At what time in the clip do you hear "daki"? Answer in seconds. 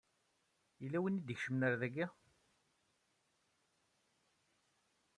1.81-2.05